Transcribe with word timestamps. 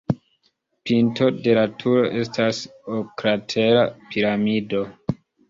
Pinto 0.89 1.27
de 1.47 1.53
la 1.57 1.65
turo 1.83 2.07
estas 2.21 2.63
oklatera 2.97 3.85
piramido. 4.09 4.83